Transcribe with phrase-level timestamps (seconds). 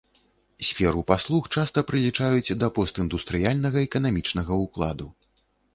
[0.69, 5.07] Сферу паслуг часта прылічаюць да постіндустрыяльнага эканамічнага ўкладу.